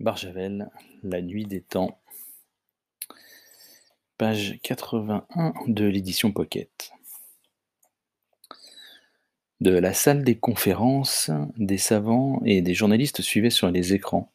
Barjavel, 0.00 0.70
La 1.04 1.22
nuit 1.22 1.46
des 1.46 1.60
temps, 1.60 2.00
page 4.18 4.58
81 4.64 5.54
de 5.68 5.84
l'édition 5.84 6.32
Pocket. 6.32 6.90
De 9.60 9.70
la 9.70 9.94
salle 9.94 10.24
des 10.24 10.36
conférences, 10.36 11.30
des 11.56 11.78
savants 11.78 12.42
et 12.44 12.60
des 12.60 12.74
journalistes 12.74 13.22
suivaient 13.22 13.50
sur 13.50 13.70
les 13.70 13.94
écrans 13.94 14.32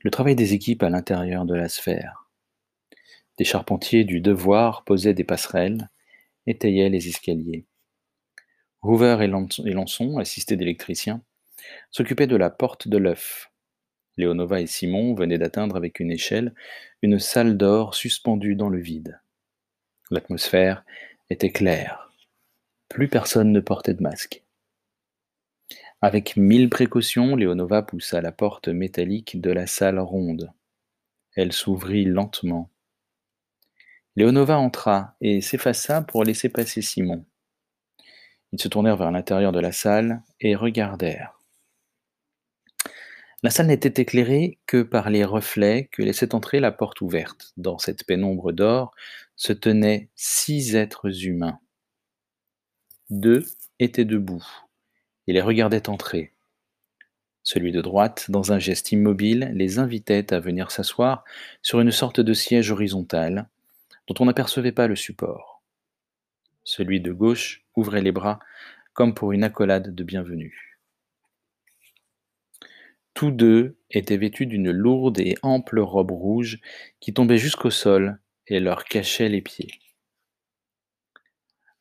le 0.00 0.10
travail 0.12 0.36
des 0.36 0.54
équipes 0.54 0.84
à 0.84 0.90
l'intérieur 0.90 1.44
de 1.44 1.54
la 1.54 1.68
sphère. 1.68 2.28
Des 3.36 3.44
charpentiers 3.44 4.04
du 4.04 4.20
devoir 4.20 4.84
posaient 4.84 5.14
des 5.14 5.24
passerelles, 5.24 5.90
étayaient 6.46 6.90
les 6.90 7.08
escaliers. 7.08 7.66
Hoover 8.82 9.18
et 9.22 9.72
Lançon, 9.72 10.18
assistés 10.18 10.56
d'électriciens, 10.56 11.20
s'occupaient 11.90 12.28
de 12.28 12.36
la 12.36 12.50
porte 12.50 12.86
de 12.86 12.98
l'œuf, 12.98 13.50
Léonova 14.16 14.60
et 14.60 14.66
Simon 14.66 15.14
venaient 15.14 15.38
d'atteindre 15.38 15.76
avec 15.76 16.00
une 16.00 16.10
échelle 16.10 16.54
une 17.02 17.18
salle 17.18 17.56
d'or 17.56 17.94
suspendue 17.94 18.54
dans 18.54 18.68
le 18.68 18.78
vide. 18.78 19.20
L'atmosphère 20.10 20.84
était 21.30 21.50
claire. 21.50 22.12
Plus 22.88 23.08
personne 23.08 23.52
ne 23.52 23.60
portait 23.60 23.94
de 23.94 24.02
masque. 24.02 24.44
Avec 26.00 26.36
mille 26.36 26.68
précautions, 26.68 27.34
Léonova 27.34 27.82
poussa 27.82 28.20
la 28.20 28.30
porte 28.30 28.68
métallique 28.68 29.40
de 29.40 29.50
la 29.50 29.66
salle 29.66 29.98
ronde. 29.98 30.52
Elle 31.34 31.52
s'ouvrit 31.52 32.04
lentement. 32.04 32.70
Léonova 34.16 34.58
entra 34.58 35.16
et 35.20 35.40
s'effaça 35.40 36.02
pour 36.02 36.22
laisser 36.22 36.48
passer 36.48 36.82
Simon. 36.82 37.24
Ils 38.52 38.60
se 38.60 38.68
tournèrent 38.68 38.96
vers 38.96 39.10
l'intérieur 39.10 39.50
de 39.50 39.58
la 39.58 39.72
salle 39.72 40.22
et 40.40 40.54
regardèrent. 40.54 41.40
La 43.44 43.50
salle 43.50 43.66
n'était 43.66 44.00
éclairée 44.00 44.58
que 44.64 44.80
par 44.80 45.10
les 45.10 45.22
reflets 45.22 45.90
que 45.92 46.00
laissait 46.00 46.34
entrer 46.34 46.60
la 46.60 46.72
porte 46.72 47.02
ouverte. 47.02 47.52
Dans 47.58 47.76
cette 47.76 48.06
pénombre 48.06 48.52
d'or 48.52 48.94
se 49.36 49.52
tenaient 49.52 50.08
six 50.14 50.74
êtres 50.74 51.26
humains. 51.26 51.60
Deux 53.10 53.44
étaient 53.80 54.06
debout 54.06 54.42
et 55.26 55.34
les 55.34 55.42
regardaient 55.42 55.90
entrer. 55.90 56.32
Celui 57.42 57.70
de 57.70 57.82
droite, 57.82 58.30
dans 58.30 58.50
un 58.50 58.58
geste 58.58 58.92
immobile, 58.92 59.50
les 59.52 59.78
invitait 59.78 60.32
à 60.32 60.40
venir 60.40 60.70
s'asseoir 60.70 61.22
sur 61.60 61.80
une 61.80 61.92
sorte 61.92 62.20
de 62.20 62.32
siège 62.32 62.70
horizontal 62.70 63.50
dont 64.06 64.14
on 64.20 64.24
n'apercevait 64.24 64.72
pas 64.72 64.86
le 64.86 64.96
support. 64.96 65.62
Celui 66.62 67.02
de 67.02 67.12
gauche 67.12 67.62
ouvrait 67.76 68.00
les 68.00 68.10
bras 68.10 68.38
comme 68.94 69.12
pour 69.12 69.32
une 69.32 69.44
accolade 69.44 69.94
de 69.94 70.02
bienvenue. 70.02 70.73
Tous 73.14 73.30
deux 73.30 73.78
étaient 73.90 74.16
vêtus 74.16 74.46
d'une 74.46 74.72
lourde 74.72 75.20
et 75.20 75.36
ample 75.42 75.78
robe 75.78 76.10
rouge 76.10 76.60
qui 76.98 77.14
tombait 77.14 77.38
jusqu'au 77.38 77.70
sol 77.70 78.20
et 78.48 78.58
leur 78.58 78.84
cachait 78.84 79.28
les 79.28 79.40
pieds. 79.40 79.80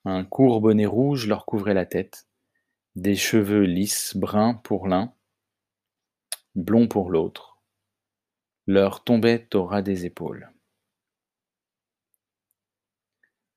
Un 0.05 0.25
court 0.25 0.61
bonnet 0.61 0.85
rouge 0.85 1.27
leur 1.27 1.45
couvrait 1.45 1.73
la 1.73 1.87
tête, 1.87 2.27
des 2.95 3.15
cheveux 3.15 3.63
lisses 3.63 4.15
bruns 4.15 4.53
pour 4.53 4.87
l'un, 4.87 5.13
blonds 6.53 6.87
pour 6.87 7.09
l'autre, 7.09 7.57
leur 8.67 9.03
tombaient 9.03 9.47
au 9.55 9.65
ras 9.65 9.81
des 9.81 10.05
épaules. 10.05 10.51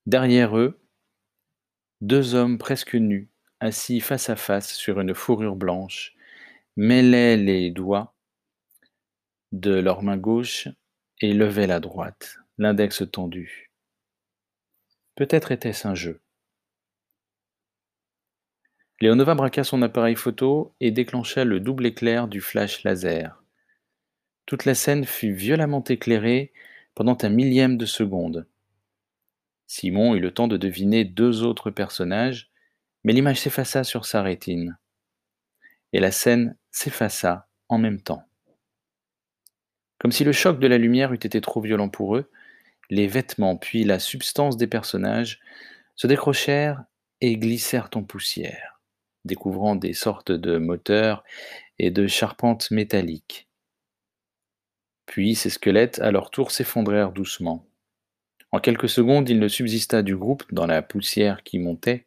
Derrière 0.07 0.57
eux, 0.57 0.79
deux 2.01 2.33
hommes 2.33 2.57
presque 2.57 2.95
nus, 2.95 3.29
assis 3.59 3.99
face 3.99 4.29
à 4.29 4.35
face 4.35 4.73
sur 4.73 4.99
une 4.99 5.13
fourrure 5.13 5.55
blanche, 5.55 6.16
mêlaient 6.77 7.37
les 7.37 7.71
doigts 7.71 8.15
de 9.51 9.73
leur 9.73 10.03
main 10.03 10.17
gauche 10.17 10.67
et 11.19 11.33
levaient 11.33 11.67
la 11.67 11.79
droite, 11.79 12.37
l'index 12.59 13.03
tendu. 13.11 13.71
Peut-être 15.15 15.51
était-ce 15.51 15.87
un 15.87 15.95
jeu. 15.95 16.21
Léonova 19.01 19.33
braqua 19.33 19.63
son 19.63 19.81
appareil 19.81 20.15
photo 20.15 20.75
et 20.79 20.91
déclencha 20.91 21.43
le 21.43 21.59
double 21.59 21.87
éclair 21.87 22.27
du 22.27 22.41
flash 22.41 22.83
laser. 22.83 23.43
Toute 24.45 24.65
la 24.65 24.75
scène 24.75 25.05
fut 25.05 25.33
violemment 25.33 25.83
éclairée 25.83 26.53
pendant 26.93 27.17
un 27.21 27.29
millième 27.29 27.77
de 27.77 27.85
seconde. 27.85 28.47
Simon 29.65 30.15
eut 30.15 30.19
le 30.19 30.33
temps 30.33 30.47
de 30.47 30.57
deviner 30.57 31.05
deux 31.05 31.43
autres 31.43 31.71
personnages, 31.71 32.51
mais 33.03 33.13
l'image 33.13 33.39
s'effaça 33.39 33.83
sur 33.83 34.05
sa 34.05 34.21
rétine. 34.21 34.77
Et 35.93 35.99
la 35.99 36.11
scène 36.11 36.56
s'effaça 36.77 37.47
en 37.69 37.79
même 37.79 37.99
temps. 37.99 38.23
Comme 39.97 40.11
si 40.11 40.23
le 40.23 40.31
choc 40.31 40.59
de 40.59 40.67
la 40.67 40.77
lumière 40.77 41.11
eût 41.11 41.15
été 41.15 41.41
trop 41.41 41.59
violent 41.59 41.89
pour 41.89 42.15
eux, 42.15 42.29
les 42.91 43.07
vêtements 43.07 43.57
puis 43.57 43.83
la 43.83 43.97
substance 43.97 44.57
des 44.57 44.67
personnages 44.67 45.39
se 45.95 46.05
décrochèrent 46.05 46.83
et 47.19 47.35
glissèrent 47.37 47.89
en 47.95 48.03
poussière, 48.03 48.79
découvrant 49.25 49.75
des 49.75 49.93
sortes 49.93 50.31
de 50.31 50.59
moteurs 50.59 51.23
et 51.79 51.89
de 51.89 52.05
charpentes 52.05 52.69
métalliques. 52.69 53.49
Puis 55.07 55.33
ces 55.33 55.49
squelettes 55.49 55.99
à 55.99 56.11
leur 56.11 56.29
tour 56.29 56.51
s'effondrèrent 56.51 57.11
doucement. 57.11 57.65
En 58.51 58.59
quelques 58.59 58.89
secondes, 58.89 59.27
il 59.29 59.39
ne 59.39 59.47
subsista 59.47 60.03
du 60.03 60.15
groupe, 60.15 60.43
dans 60.51 60.67
la 60.67 60.83
poussière 60.83 61.41
qui 61.43 61.57
montait, 61.57 62.05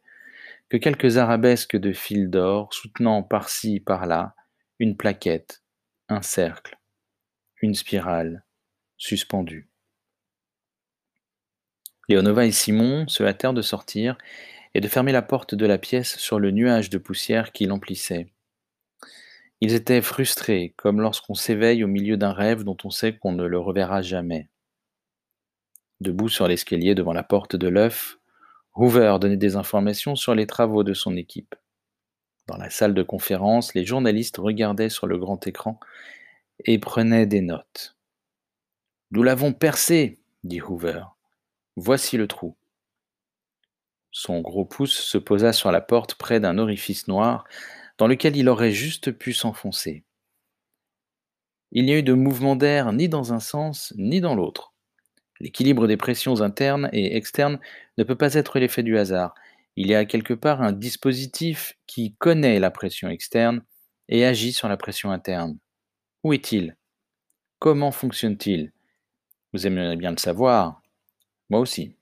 que 0.69 0.77
quelques 0.77 1.17
arabesques 1.17 1.75
de 1.75 1.91
fils 1.91 2.29
d'or 2.29 2.73
soutenant 2.73 3.21
par-ci 3.21 3.81
par-là 3.81 4.33
une 4.81 4.97
plaquette, 4.97 5.61
un 6.09 6.23
cercle, 6.23 6.79
une 7.61 7.75
spirale, 7.75 8.43
suspendue. 8.97 9.69
Léonova 12.09 12.47
et 12.47 12.51
Simon 12.51 13.07
se 13.07 13.21
hâtèrent 13.21 13.53
de 13.53 13.61
sortir 13.61 14.17
et 14.73 14.81
de 14.81 14.87
fermer 14.87 15.11
la 15.11 15.21
porte 15.21 15.53
de 15.53 15.67
la 15.67 15.77
pièce 15.77 16.17
sur 16.17 16.39
le 16.39 16.49
nuage 16.49 16.89
de 16.89 16.97
poussière 16.97 17.51
qui 17.51 17.67
l'emplissait. 17.67 18.33
Ils 19.59 19.75
étaient 19.75 20.01
frustrés, 20.01 20.73
comme 20.77 20.99
lorsqu'on 20.99 21.35
s'éveille 21.35 21.83
au 21.83 21.87
milieu 21.87 22.17
d'un 22.17 22.33
rêve 22.33 22.63
dont 22.63 22.77
on 22.83 22.89
sait 22.89 23.15
qu'on 23.15 23.33
ne 23.33 23.45
le 23.45 23.59
reverra 23.59 24.01
jamais. 24.01 24.49
Debout 25.99 26.27
sur 26.27 26.47
l'escalier 26.47 26.95
devant 26.95 27.13
la 27.13 27.21
porte 27.21 27.55
de 27.55 27.67
l'œuf, 27.67 28.17
Hoover 28.73 29.17
donnait 29.21 29.37
des 29.37 29.57
informations 29.57 30.15
sur 30.15 30.33
les 30.33 30.47
travaux 30.47 30.83
de 30.83 30.95
son 30.95 31.15
équipe. 31.17 31.53
Dans 32.47 32.57
la 32.57 32.69
salle 32.69 32.93
de 32.93 33.03
conférence, 33.03 33.73
les 33.73 33.85
journalistes 33.85 34.37
regardaient 34.37 34.89
sur 34.89 35.07
le 35.07 35.17
grand 35.17 35.45
écran 35.47 35.79
et 36.65 36.79
prenaient 36.79 37.25
des 37.25 37.41
notes. 37.41 37.95
Nous 39.11 39.23
l'avons 39.23 39.53
percé, 39.53 40.19
dit 40.43 40.61
Hoover. 40.61 41.03
Voici 41.75 42.17
le 42.17 42.27
trou. 42.27 42.55
Son 44.11 44.41
gros 44.41 44.65
pouce 44.65 44.97
se 44.97 45.17
posa 45.17 45.53
sur 45.53 45.71
la 45.71 45.81
porte 45.81 46.15
près 46.15 46.39
d'un 46.39 46.57
orifice 46.57 47.07
noir 47.07 47.45
dans 47.97 48.07
lequel 48.07 48.35
il 48.35 48.49
aurait 48.49 48.71
juste 48.71 49.11
pu 49.11 49.31
s'enfoncer. 49.31 50.03
Il 51.71 51.85
n'y 51.85 51.93
a 51.93 51.97
eu 51.97 52.03
de 52.03 52.13
mouvement 52.13 52.55
d'air 52.55 52.91
ni 52.91 53.07
dans 53.07 53.31
un 53.31 53.39
sens 53.39 53.93
ni 53.95 54.19
dans 54.19 54.35
l'autre. 54.35 54.73
L'équilibre 55.39 55.87
des 55.87 55.97
pressions 55.97 56.41
internes 56.41 56.89
et 56.93 57.15
externes 57.15 57.59
ne 57.97 58.03
peut 58.03 58.15
pas 58.15 58.33
être 58.33 58.59
l'effet 58.59 58.83
du 58.83 58.97
hasard. 58.97 59.33
Il 59.75 59.87
y 59.87 59.95
a 59.95 60.05
quelque 60.05 60.33
part 60.33 60.61
un 60.61 60.73
dispositif 60.73 61.77
qui 61.87 62.13
connaît 62.15 62.59
la 62.59 62.71
pression 62.71 63.09
externe 63.09 63.63
et 64.09 64.25
agit 64.25 64.51
sur 64.51 64.67
la 64.67 64.77
pression 64.77 65.11
interne. 65.11 65.57
Où 66.23 66.33
est-il? 66.33 66.75
Comment 67.59 67.91
fonctionne-t-il? 67.91 68.73
Vous 69.53 69.67
aimeriez 69.67 69.95
bien 69.95 70.11
le 70.11 70.17
savoir. 70.17 70.81
Moi 71.49 71.59
aussi. 71.59 71.95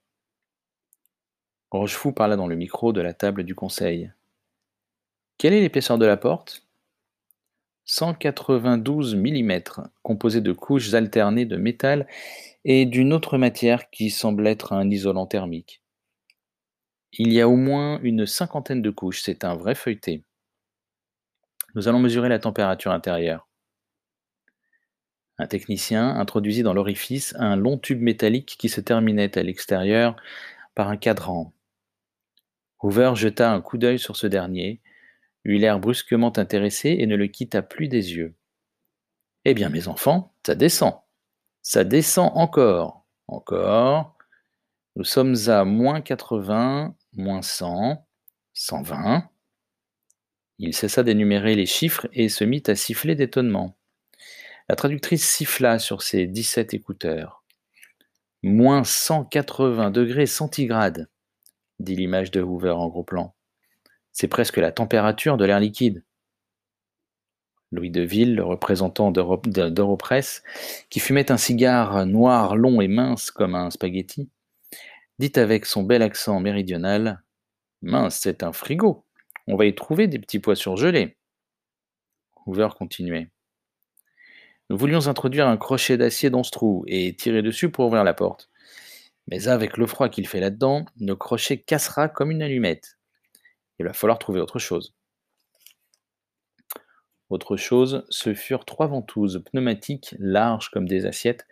Rochefou 1.72 2.12
parla 2.12 2.36
dans 2.36 2.48
le 2.48 2.56
micro 2.56 2.94
de 2.94 3.02
la 3.02 3.14
table 3.14 3.44
du 3.44 3.54
conseil. 3.54 4.12
Quelle 5.38 5.54
est 5.54 5.62
l'épaisseur 5.62 5.98
de 5.98 6.06
la 6.06 6.18
porte? 6.18 6.66
192 7.86 9.16
mm, 9.16 9.62
composée 10.04 10.42
de 10.42 10.52
couches 10.52 10.94
alternées 10.94 11.46
de 11.46 11.58
métal 11.58 12.08
et 12.66 12.86
d'une 12.86 13.14
autre 13.14 13.38
matière 13.38 13.90
qui 13.90 14.10
semble 14.10 14.48
être 14.48 14.74
un 14.74 14.90
isolant 14.90 15.26
thermique. 15.26 15.82
Il 17.14 17.34
y 17.34 17.42
a 17.42 17.50
au 17.50 17.56
moins 17.56 18.00
une 18.04 18.26
cinquantaine 18.26 18.82
de 18.82 18.92
couches, 18.92 19.22
c'est 19.24 19.44
un 19.44 19.56
vrai 19.56 19.76
feuilleté. 19.76 20.24
Nous 21.76 21.88
allons 21.88 22.00
mesurer 22.00 22.30
la 22.30 22.40
température 22.40 22.92
intérieure. 22.92 23.48
Un 25.38 25.48
technicien 25.48 26.10
introduisit 26.18 26.64
dans 26.64 26.74
l'orifice 26.74 27.34
un 27.40 27.56
long 27.56 27.78
tube 27.78 28.02
métallique 28.02 28.58
qui 28.60 28.70
se 28.70 28.82
terminait 28.82 29.38
à 29.38 29.44
l'extérieur 29.44 30.16
par 30.76 30.90
un 30.90 30.98
cadran. 30.98 31.54
Hoover 32.82 33.14
jeta 33.16 33.52
un 33.52 33.62
coup 33.62 33.78
d'œil 33.78 34.00
sur 34.00 34.16
ce 34.16 34.28
dernier, 34.28 34.82
eut 35.46 35.58
l'air 35.58 35.80
brusquement 35.80 36.38
intéressé 36.38 36.90
et 37.00 37.08
ne 37.08 37.16
le 37.16 37.28
quitta 37.28 37.62
plus 37.62 37.88
des 37.88 38.16
yeux. 38.16 38.36
Eh 39.46 39.54
bien, 39.54 39.70
mes 39.70 39.88
enfants, 39.88 40.34
ça 40.46 40.56
descend. 40.56 40.94
Ça 41.62 41.84
descend 41.84 42.32
encore. 42.36 43.06
Encore. 43.28 44.18
Nous 44.96 45.04
sommes 45.04 45.36
à 45.48 45.64
moins 45.64 46.02
80, 46.02 46.96
moins 47.14 47.42
100, 47.42 48.06
120. 48.54 49.30
Il 50.60 50.74
cessa 50.74 51.04
d'énumérer 51.04 51.56
les 51.56 51.66
chiffres 51.66 52.08
et 52.14 52.30
se 52.30 52.44
mit 52.44 52.64
à 52.68 52.76
siffler 52.76 53.16
d'étonnement. 53.16 53.78
La 54.68 54.76
traductrice 54.76 55.28
siffla 55.28 55.80
sur 55.80 56.02
ses 56.02 56.28
17 56.28 56.74
écouteurs. 56.74 57.44
Moins 58.44 58.84
180 58.84 59.92
degrés 59.92 60.26
centigrades, 60.26 61.10
dit 61.80 61.96
l'image 61.96 62.32
de 62.32 62.42
Hoover 62.42 62.72
en 62.72 62.88
gros 62.88 63.04
plan. 63.04 63.36
C'est 64.12 64.28
presque 64.28 64.58
la 64.58 64.72
température 64.72 65.38
de 65.38 65.46
l'air 65.46 65.60
liquide. 65.60 66.04
Louis 67.72 67.92
Deville, 67.92 68.36
le 68.36 68.44
représentant 68.44 69.12
d'Europresse, 69.12 70.44
qui 70.90 71.00
fumait 71.00 71.32
un 71.32 71.38
cigare 71.38 72.06
noir, 72.06 72.56
long 72.56 72.82
et 72.82 72.88
mince 72.88 73.30
comme 73.30 73.56
un 73.56 73.70
spaghetti, 73.70 74.30
dit 75.20 75.34
avec 75.36 75.66
son 75.66 75.84
bel 75.84 76.02
accent 76.02 76.40
méridional 76.40 77.22
Mince, 77.82 78.20
c'est 78.22 78.44
un 78.44 78.52
frigo. 78.52 79.06
On 79.48 79.56
va 79.56 79.66
y 79.66 79.76
trouver 79.76 80.08
des 80.08 80.20
petits 80.20 80.40
pois 80.40 80.56
surgelés. 80.56 81.18
Hoover 82.46 82.70
continuait. 82.78 83.30
Nous 84.70 84.78
voulions 84.78 85.08
introduire 85.08 85.48
un 85.48 85.58
crochet 85.58 85.98
d'acier 85.98 86.30
dans 86.30 86.44
ce 86.44 86.52
trou 86.52 86.84
et 86.88 87.16
tirer 87.16 87.42
dessus 87.42 87.70
pour 87.70 87.88
ouvrir 87.88 88.04
la 88.04 88.14
porte. 88.14 88.50
Mais 89.28 89.48
avec 89.48 89.78
le 89.78 89.88
froid 89.88 90.10
qu'il 90.10 90.28
fait 90.28 90.40
là-dedans, 90.40 90.86
le 91.00 91.16
crochet 91.16 91.58
cassera 91.58 92.08
comme 92.08 92.32
une 92.32 92.42
allumette. 92.42 92.98
Il 93.80 93.86
va 93.86 93.94
falloir 93.94 94.20
trouver 94.20 94.40
autre 94.40 94.60
chose. 94.60 94.96
Autre 97.30 97.58
chose, 97.58 98.06
ce 98.10 98.34
furent 98.34 98.66
trois 98.66 98.88
ventouses 98.88 99.44
pneumatiques 99.52 100.16
larges 100.18 100.70
comme 100.70 100.88
des 100.88 101.06
assiettes, 101.06 101.46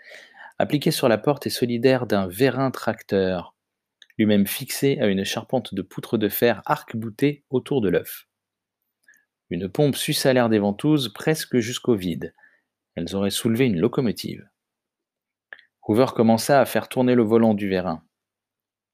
appliquées 0.58 0.92
sur 0.92 1.08
la 1.08 1.18
porte 1.18 1.46
et 1.46 1.52
solidaires 1.52 2.08
d'un 2.08 2.28
vérin 2.28 2.72
tracteur, 2.72 3.56
lui-même 4.18 4.48
fixé 4.48 4.98
à 5.00 5.08
une 5.08 5.24
charpente 5.24 5.74
de 5.74 5.82
poutres 5.82 6.18
de 6.18 6.30
fer 6.30 6.62
arc-boutée 6.66 7.44
autour 7.50 7.82
de 7.82 7.90
l'œuf. 7.90 8.28
Une 9.50 9.70
pompe 9.70 9.96
suça 9.96 10.34
l'air 10.34 10.50
des 10.50 10.60
ventouses 10.60 11.14
presque 11.14 11.58
jusqu'au 11.60 11.96
vide. 11.96 12.34
Elles 12.96 13.16
auraient 13.16 13.30
soulevé 13.30 13.66
une 13.66 13.80
locomotive. 13.80 14.50
Hoover 15.88 16.08
commença 16.16 16.60
à 16.60 16.66
faire 16.66 16.90
tourner 16.90 17.16
le 17.16 17.24
volant 17.24 17.54
du 17.54 17.70
vérin. 17.70 18.04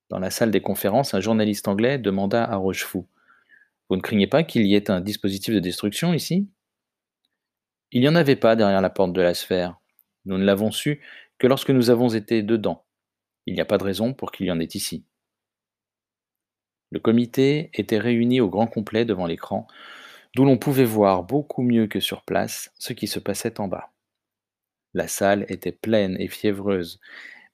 Dans 0.10 0.20
la 0.20 0.30
salle 0.30 0.52
des 0.52 0.62
conférences, 0.62 1.16
un 1.16 1.22
journaliste 1.22 1.68
anglais 1.68 1.98
demanda 1.98 2.44
à 2.44 2.56
Rochefou 2.58 3.08
Vous 3.90 3.96
ne 3.96 4.02
craignez 4.02 4.28
pas 4.28 4.44
qu'il 4.44 4.68
y 4.68 4.76
ait 4.76 4.92
un 4.92 5.02
dispositif 5.02 5.56
de 5.56 5.60
destruction 5.60 6.14
ici 6.14 6.50
Il 7.92 8.02
n'y 8.02 8.10
en 8.10 8.16
avait 8.16 8.36
pas 8.36 8.56
derrière 8.56 8.82
la 8.82 8.92
porte 8.92 9.14
de 9.14 9.22
la 9.22 9.34
sphère. 9.34 9.80
Nous 10.26 10.38
ne 10.38 10.44
l'avons 10.44 10.70
su 10.70 11.02
que 11.40 11.48
lorsque 11.48 11.72
nous 11.72 11.90
avons 11.90 12.10
été 12.10 12.44
dedans. 12.44 12.86
Il 13.48 13.56
n'y 13.56 13.62
a 13.62 13.66
pas 13.66 13.80
de 13.80 13.84
raison 13.84 14.14
pour 14.14 14.32
qu'il 14.32 14.46
y 14.46 14.52
en 14.52 14.60
ait 14.60 14.66
ici. 14.66 15.04
Le 16.94 17.00
comité 17.00 17.72
était 17.74 17.98
réuni 17.98 18.40
au 18.40 18.50
grand 18.50 18.68
complet 18.68 19.04
devant 19.04 19.26
l'écran, 19.26 19.66
d'où 20.36 20.46
l'on 20.46 20.60
pouvait 20.60 20.86
voir 20.86 21.24
beaucoup 21.24 21.64
mieux 21.64 21.88
que 21.88 22.00
sur 22.00 22.22
place 22.22 22.72
ce 22.78 22.94
qui 22.94 23.08
se 23.08 23.18
passait 23.18 23.60
en 23.60 23.68
bas. 23.68 23.90
La 24.94 25.08
salle 25.08 25.48
était 25.50 25.72
pleine 25.72 26.16
et 26.20 26.28
fiévreuse. 26.28 27.00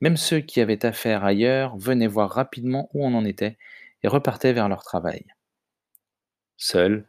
Même 0.01 0.17
ceux 0.17 0.41
qui 0.41 0.59
avaient 0.59 0.85
affaire 0.85 1.23
ailleurs 1.23 1.77
venaient 1.77 2.05
voir 2.05 2.29
rapidement 2.29 2.89
où 2.93 3.05
on 3.05 3.13
en 3.13 3.23
était 3.23 3.57
et 4.03 4.09
repartaient 4.09 4.51
vers 4.51 4.67
leur 4.67 4.83
travail. 4.83 5.23
Seule, 6.57 7.05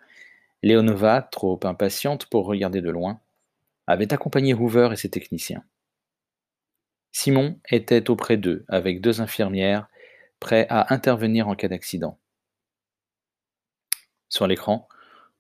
Léonova, 0.62 1.22
trop 1.22 1.58
impatiente 1.64 2.26
pour 2.26 2.46
regarder 2.46 2.80
de 2.80 2.90
loin, 2.90 3.18
avait 3.88 4.12
accompagné 4.12 4.54
Hoover 4.54 4.90
et 4.92 4.96
ses 4.96 5.10
techniciens. 5.10 5.64
Simon 7.10 7.58
était 7.68 8.08
auprès 8.08 8.36
d'eux 8.36 8.64
avec 8.68 9.00
deux 9.00 9.20
infirmières 9.20 9.89
prêts 10.40 10.66
à 10.70 10.92
intervenir 10.92 11.48
en 11.48 11.54
cas 11.54 11.68
d'accident. 11.68 12.18
Sur 14.28 14.46
l'écran, 14.46 14.88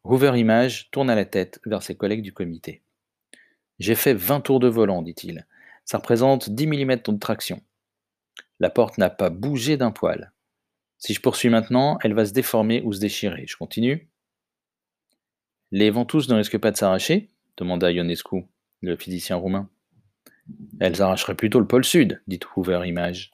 Hoover 0.04 0.38
Image 0.38 0.90
tourna 0.90 1.14
la 1.14 1.24
tête 1.24 1.60
vers 1.66 1.82
ses 1.82 1.96
collègues 1.96 2.22
du 2.22 2.32
comité. 2.32 2.82
J'ai 3.78 3.94
fait 3.94 4.14
20 4.14 4.40
tours 4.42 4.60
de 4.60 4.68
volant, 4.68 5.02
dit-il. 5.02 5.46
Ça 5.84 5.98
représente 5.98 6.50
10 6.50 6.66
mm 6.66 6.96
de 6.96 7.18
traction. 7.18 7.62
La 8.60 8.70
porte 8.70 8.98
n'a 8.98 9.10
pas 9.10 9.30
bougé 9.30 9.76
d'un 9.76 9.90
poil. 9.90 10.32
Si 10.98 11.14
je 11.14 11.20
poursuis 11.20 11.48
maintenant, 11.48 11.98
elle 12.02 12.14
va 12.14 12.26
se 12.26 12.32
déformer 12.32 12.82
ou 12.84 12.92
se 12.92 13.00
déchirer. 13.00 13.46
Je 13.46 13.56
continue 13.56 14.08
Les 15.70 15.90
ventouses 15.90 16.28
ne 16.28 16.34
risquent 16.34 16.58
pas 16.58 16.70
de 16.70 16.76
s'arracher 16.76 17.30
demanda 17.60 17.92
Ionescu, 17.92 18.46
le 18.80 18.96
physicien 18.96 19.36
roumain. 19.36 19.68
Elles 20.80 21.02
arracheraient 21.02 21.34
plutôt 21.34 21.60
le 21.60 21.66
pôle 21.66 21.84
sud, 21.84 22.20
dit 22.26 22.40
Hoover 22.56 22.82
Image. 22.86 23.30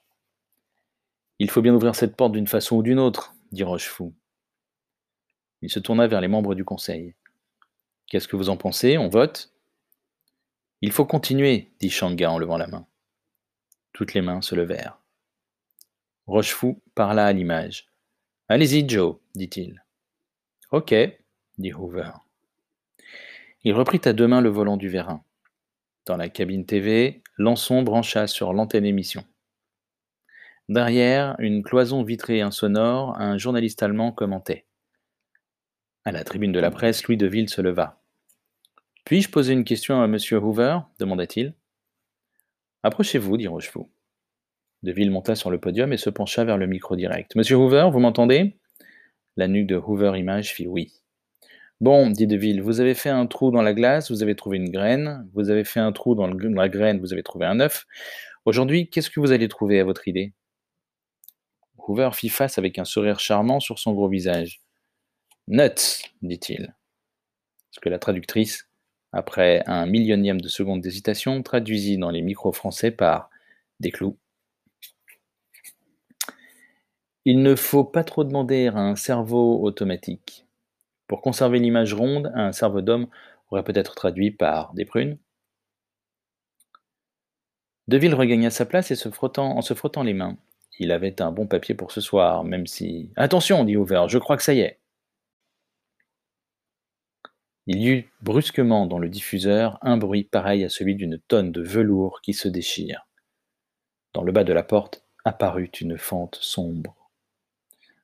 Il 1.39 1.51
faut 1.51 1.63
bien 1.63 1.75
ouvrir 1.75 1.95
cette 1.95 2.17
porte 2.17 2.33
d'une 2.33 2.47
façon 2.47 2.77
ou 2.77 2.83
d'une 2.83 2.99
autre, 2.99 3.35
dit 3.53 3.65
Rochefou. 3.65 4.15
Il 5.63 5.71
se 5.71 5.79
tourna 5.79 6.07
vers 6.07 6.21
les 6.21 6.29
membres 6.29 6.55
du 6.55 6.65
conseil. 6.65 7.15
Qu'est-ce 8.07 8.29
que 8.29 8.37
vous 8.37 8.49
en 8.49 8.57
pensez? 8.57 8.99
On 8.99 9.09
vote? 9.09 9.53
Il 10.81 10.93
faut 10.93 11.07
continuer, 11.07 11.73
dit 11.81 11.91
Shanga 11.91 12.31
en 12.31 12.39
levant 12.39 12.59
la 12.59 12.67
main. 12.67 12.87
Toutes 13.93 14.15
les 14.15 14.23
mains 14.23 14.43
se 14.43 14.55
levèrent. 14.55 14.99
Rochefou 16.27 16.83
parla 16.95 17.27
à 17.27 17.33
l'image. 17.33 17.89
Allez-y, 18.49 18.89
Joe, 18.89 19.17
dit-il. 19.35 19.85
Ok, 20.71 20.95
dit 21.59 21.73
Hoover. 21.73 22.11
Il 23.65 23.73
reprit 23.73 24.01
à 24.05 24.13
deux 24.13 24.29
mains 24.29 24.41
le 24.41 24.49
volant 24.49 24.77
du 24.77 24.89
vérin. 24.89 25.25
Dans 26.05 26.17
la 26.17 26.29
cabine 26.29 26.67
TV, 26.67 27.23
Lançon 27.39 27.83
brancha 27.83 28.27
sur 28.27 28.53
l'antenne 28.53 28.87
émission. 28.87 29.25
Derrière, 30.69 31.37
une 31.39 31.63
cloison 31.63 32.03
vitrée 32.03 32.41
insonore, 32.41 33.17
un 33.21 33.39
journaliste 33.39 33.83
allemand 33.85 34.11
commentait. 34.11 34.67
À 36.05 36.11
la 36.11 36.25
tribune 36.25 36.51
de 36.51 36.59
la 36.59 36.73
presse, 36.73 37.05
Louis 37.05 37.17
Deville 37.17 37.49
se 37.49 37.61
leva. 37.63 38.01
Puis-je 39.05 39.31
poser 39.31 39.53
une 39.53 39.63
question 39.63 40.03
à 40.03 40.09
monsieur 40.09 40.39
Hoover? 40.39 40.79
demanda-t-il. 40.99 41.55
Approchez-vous, 42.83 43.37
dit 43.37 43.47
Rochefou. 43.47 43.91
Deville 44.83 45.13
monta 45.13 45.37
sur 45.37 45.51
le 45.51 45.59
podium 45.59 45.93
et 45.93 45.97
se 45.97 46.11
pencha 46.11 46.45
vers 46.45 46.59
le 46.59 46.67
micro 46.67 46.97
direct. 46.97 47.37
Monsieur 47.37 47.57
Hoover, 47.57 47.89
vous 47.93 48.01
m'entendez? 48.01 48.59
La 49.37 49.47
nuque 49.47 49.69
de 49.69 49.77
Hoover 49.77 50.19
Image 50.19 50.53
fit 50.53 50.67
oui. 50.67 50.93
Bon, 51.81 52.11
dit 52.11 52.27
Deville, 52.27 52.63
vous 52.63 52.81
avez 52.81 52.95
fait 52.95 53.11
un 53.11 53.27
trou 53.27 53.51
dans 53.51 53.63
la 53.63 53.75
glace, 53.75 54.11
vous 54.11 54.23
avez 54.23 54.35
trouvé 54.35 54.57
une 54.57 54.71
graine, 54.71 55.29
vous 55.35 55.51
avez 55.51 55.63
fait 55.63 55.81
un 55.81 55.93
trou 55.93 56.15
dans, 56.15 56.27
dans 56.27 56.61
la 56.61 56.69
graine, 56.69 56.99
vous 57.01 57.13
avez 57.13 57.23
trouvé 57.23 57.47
un 57.47 57.61
œuf. 57.61 57.87
Aujourd'hui, 58.45 58.89
qu'est-ce 58.89 59.11
que 59.11 59.21
vous 59.21 59.31
allez 59.31 59.49
trouver 59.49 59.79
à 59.79 59.85
votre 59.85 60.09
idée? 60.09 60.33
Fit 62.13 62.29
face 62.29 62.59
avec 62.59 62.79
un 62.79 62.85
sourire 62.85 63.21
charmant 63.21 63.61
sur 63.61 63.79
son 63.79 63.93
gros 63.93 64.09
visage. 64.09 64.61
Nuts, 65.47 66.11
dit-il. 66.23 66.75
Ce 67.71 67.81
que 67.81 67.89
la 67.89 67.99
traductrice 67.99 68.69
après 69.17 69.63
un 69.67 69.87
millionième 69.87 70.41
de 70.41 70.49
seconde 70.49 70.83
d'hésitation, 70.83 71.43
traduisit 71.43 71.97
dans 71.97 72.11
les 72.11 72.21
micros 72.21 72.53
français 72.53 72.91
par 72.91 73.31
des 73.81 73.91
clous. 73.91 74.19
Il 77.25 77.43
ne 77.43 77.55
faut 77.55 77.85
pas 77.85 78.05
trop 78.05 78.25
demander 78.25 78.69
à 78.69 78.79
un 78.79 78.95
cerveau 78.95 79.63
automatique. 79.63 80.47
Pour 81.09 81.23
conserver 81.23 81.59
l'image 81.59 81.95
ronde, 81.95 82.31
un 82.35 82.53
cerveau 82.53 82.83
d'homme 82.83 83.09
aurait 83.51 83.65
peut-être 83.65 83.95
traduit 83.95 84.31
par 84.31 84.75
des 84.75 84.85
prunes. 84.85 85.19
Deville 87.89 88.15
regagna 88.15 88.51
sa 88.51 88.67
place 88.67 88.91
et 88.91 88.97
en 89.37 89.63
se 89.63 89.75
frottant 89.75 90.03
les 90.03 90.15
mains. 90.15 90.37
Il 90.79 90.93
avait 90.93 91.23
un 91.23 91.33
bon 91.33 91.47
papier 91.47 91.75
pour 91.75 91.93
ce 91.93 92.01
soir, 92.01 92.45
même 92.45 92.67
si. 92.67 93.11
Attention, 93.17 93.65
dit 93.65 93.77
Hoover, 93.77 94.07
je 94.09 94.19
crois 94.19 94.37
que 94.37 94.43
ça 94.43 94.55
y 94.55 94.61
est. 94.61 94.79
Il 97.67 97.83
y 97.83 97.89
eut 97.89 98.13
brusquement 98.23 98.87
dans 98.87 98.99
le 98.99 99.09
diffuseur 99.09 99.79
un 99.83 99.97
bruit 99.97 100.25
pareil 100.25 100.65
à 100.65 100.69
celui 100.69 100.95
d'une 100.95 101.19
tonne 101.19 101.51
de 101.51 101.63
velours 101.63 102.21
qui 102.21 102.33
se 102.33 102.47
déchire. 102.47 103.09
Dans 104.13 104.23
le 104.23 104.31
bas 104.31 104.45
de 104.45 104.53
la 104.53 104.63
porte 104.63 105.05
apparut 105.25 105.71
une 105.81 105.99
fente 105.99 106.39
sombre. 106.41 107.11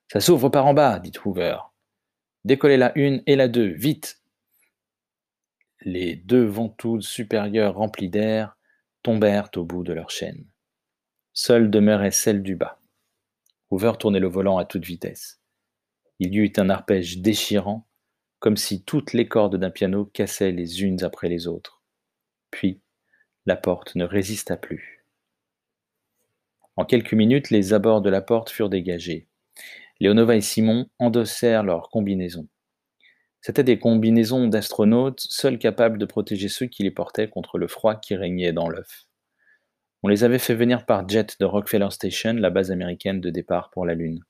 Ça 0.09 0.21
s'ouvre 0.21 0.49
par 0.49 0.67
en 0.67 0.75
bas, 0.75 0.99
dit 0.99 1.13
Hoover. 1.25 1.59
Décollez 2.45 2.77
la 2.77 2.97
une 2.99 3.23
et 3.27 3.37
la 3.37 3.47
deux, 3.47 3.69
vite. 3.69 4.21
Les 5.83 6.17
deux 6.17 6.45
ventouses 6.45 7.07
supérieures 7.07 7.77
remplies 7.77 8.11
d'air 8.11 8.57
tombèrent 9.03 9.51
au 9.57 9.65
bout 9.65 9.85
de 9.85 9.93
leur 9.93 10.11
chaîne. 10.11 10.52
Seule 11.35 11.71
demeurait 11.71 12.11
celle 12.11 12.43
du 12.43 12.57
bas. 12.57 12.81
Hoover 13.71 13.93
tournait 13.99 14.21
le 14.21 14.29
volant 14.29 14.59
à 14.59 14.65
toute 14.65 14.85
vitesse. 14.85 15.41
Il 16.19 16.35
y 16.35 16.39
eut 16.39 16.53
un 16.59 16.69
arpège 16.69 17.19
déchirant 17.19 17.89
comme 18.39 18.57
si 18.57 18.83
toutes 18.83 19.13
les 19.13 19.29
cordes 19.29 19.57
d'un 19.57 19.71
piano 19.71 20.05
cassaient 20.05 20.51
les 20.51 20.83
unes 20.83 21.05
après 21.05 21.29
les 21.29 21.47
autres. 21.47 21.81
Puis, 22.51 22.81
la 23.47 23.55
porte 23.55 23.95
ne 23.95 24.05
résista 24.05 24.57
plus. 24.57 25.07
En 26.77 26.85
quelques 26.85 27.15
minutes, 27.15 27.51
les 27.51 27.73
abords 27.73 28.03
de 28.03 28.11
la 28.11 28.21
porte 28.21 28.51
furent 28.51 28.69
dégagés. 28.69 29.29
Léonova 30.01 30.35
et 30.35 30.41
Simon 30.41 30.89
endossèrent 30.99 31.63
leurs 31.63 31.89
combinaisons. 31.89 32.49
C'étaient 33.41 33.63
des 33.63 33.79
combinaisons 33.79 34.49
d'astronautes, 34.49 35.21
seuls 35.21 35.59
capables 35.59 35.99
de 35.99 36.07
protéger 36.07 36.49
ceux 36.49 36.67
qui 36.67 36.83
les 36.83 36.91
portaient 36.91 37.29
contre 37.29 37.59
le 37.59 37.69
froid 37.69 37.95
qui 37.95 38.17
régnait 38.17 38.53
dans 38.53 38.69
l'œuf. 38.69 39.07
On 40.05 40.09
les 40.09 40.25
avait 40.25 40.41
fait 40.41 40.55
venir 40.55 40.85
par 40.85 41.09
jet 41.09 41.37
de 41.39 41.45
Rockefeller 41.45 41.91
Station, 41.91 42.33
la 42.35 42.51
base 42.51 42.73
américaine 42.73 43.21
de 43.21 43.31
départ 43.31 43.71
pour 43.71 43.87
la 43.87 43.95
Lune. 43.95 44.25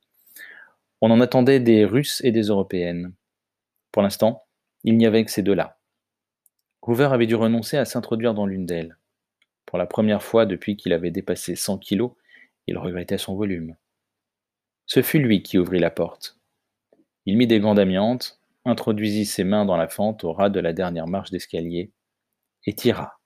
On 1.01 1.11
en 1.11 1.21
attendait 1.21 1.61
des 1.61 1.87
Russes 1.87 2.21
et 2.25 2.31
des 2.31 2.43
Européennes. 2.43 3.15
Pour 3.91 4.03
l'instant, 4.03 4.45
il 4.85 4.99
n'y 4.99 5.07
avait 5.07 5.25
que 5.25 5.31
ces 5.31 5.43
deux-là. 5.43 5.79
Hoover 6.83 7.09
avait 7.13 7.27
dû 7.27 7.37
renoncer 7.37 7.79
à 7.79 7.85
s'introduire 7.85 8.35
dans 8.35 8.47
l'une 8.47 8.67
d'elles. 8.67 8.99
Pour 9.65 9.79
la 9.79 9.87
première 9.87 10.23
fois 10.23 10.45
depuis 10.45 10.77
qu'il 10.77 10.93
avait 10.93 11.11
dépassé 11.11 11.57
100 11.57 11.79
kilos, 11.79 12.13
il 12.67 12.77
regrettait 12.77 13.19
son 13.19 13.35
volume. 13.35 13.77
Ce 14.85 15.01
fut 15.01 15.21
lui 15.21 15.43
qui 15.43 15.59
ouvrit 15.59 15.79
la 15.79 15.91
porte. 15.91 16.39
Il 17.25 17.39
mit 17.39 17.47
des 17.47 17.61
gants 17.61 17.75
d'amiante, 17.75 18.41
introduisit 18.67 19.25
ses 19.25 19.45
mains 19.45 19.65
dans 19.65 19.77
la 19.77 19.89
fente 19.89 20.23
au 20.25 20.33
ras 20.33 20.51
de 20.51 20.61
la 20.61 20.73
dernière 20.73 21.07
marche 21.07 21.31
d'escalier 21.31 21.93
et 22.67 22.75
tira. 22.75 23.22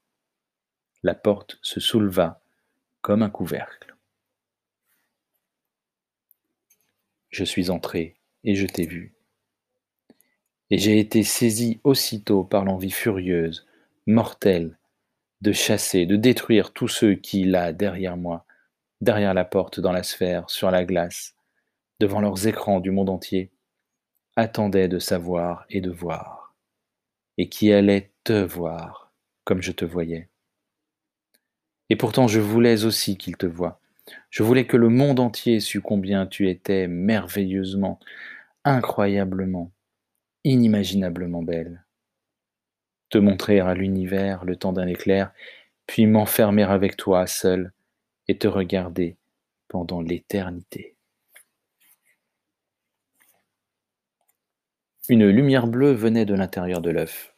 La 1.07 1.15
porte 1.15 1.61
se 1.63 1.79
souleva 1.79 2.43
comme 3.01 3.23
un 3.23 3.31
couvercle. 3.31 3.95
Je 7.31 7.45
suis 7.45 7.71
entré 7.71 8.17
et 8.43 8.57
je 8.57 8.67
t'ai 8.67 8.87
vu. 8.87 9.15
Et 10.71 10.79
j'ai 10.79 10.99
été 10.99 11.23
saisi 11.23 11.79
aussitôt 11.85 12.43
par 12.43 12.65
l'envie 12.65 12.91
furieuse, 12.91 13.69
mortelle, 14.09 14.81
de 15.43 15.53
chasser, 15.53 16.07
de 16.07 16.17
détruire 16.17 16.73
tous 16.73 16.89
ceux 16.89 17.15
qui, 17.15 17.45
là, 17.45 17.73
derrière 17.73 18.17
moi, 18.17 18.45
derrière 19.01 19.33
la 19.33 19.45
porte, 19.45 19.79
dans 19.79 19.93
la 19.93 20.03
sphère, 20.03 20.51
sur 20.51 20.73
la 20.73 20.85
glace, 20.85 21.37
devant 22.01 22.21
leurs 22.21 22.49
écrans 22.49 22.81
du 22.81 22.91
monde 22.91 23.11
entier, 23.11 23.53
attendaient 24.35 24.89
de 24.89 24.99
savoir 24.99 25.67
et 25.71 25.81
de 25.81 25.93
voir, 25.93 26.57
et 27.39 27.49
qui 27.49 27.73
allaient 27.73 28.11
te 28.25 28.43
voir 28.43 29.13
comme 29.45 29.63
je 29.63 29.71
te 29.71 29.85
voyais. 29.85 30.29
Et 31.91 31.97
pourtant 31.97 32.27
je 32.29 32.41
voulais 32.41 32.85
aussi 32.85 33.17
qu'ils 33.17 33.37
te 33.37 33.47
voient. 33.47 33.81
Je 34.31 34.43
voulais 34.43 34.67
que 34.67 34.77
le 34.77 34.89
monde 34.89 35.21
entier 35.21 35.61
sût 35.61 35.81
combien 35.81 36.27
tu 36.27 36.49
étais 36.49 36.87
merveilleusement, 36.89 37.99
incroyablement, 38.65 39.73
inimaginablement 40.45 41.43
belle. 41.43 41.85
Te 43.11 43.19
montrer 43.19 43.61
à 43.61 43.75
l'univers 43.75 44.45
le 44.45 44.57
temps 44.57 44.73
d'un 44.73 44.87
éclair, 44.87 45.33
puis 45.87 46.07
m'enfermer 46.07 46.65
avec 46.65 46.97
toi 46.97 47.27
seul 47.27 47.73
et 48.29 48.37
te 48.39 48.49
regarder 48.49 49.17
pendant 49.69 50.01
l'éternité. 50.01 50.97
Une 55.09 55.29
lumière 55.29 55.69
bleue 55.69 55.93
venait 55.93 56.25
de 56.25 56.35
l'intérieur 56.35 56.81
de 56.81 56.91
l'œuf. 56.91 57.37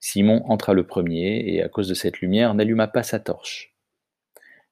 Simon 0.00 0.42
entra 0.46 0.74
le 0.74 0.84
premier 0.84 1.38
et, 1.46 1.62
à 1.62 1.68
cause 1.68 1.88
de 1.88 1.94
cette 1.94 2.20
lumière, 2.20 2.54
n'alluma 2.54 2.88
pas 2.88 3.04
sa 3.04 3.20
torche. 3.20 3.75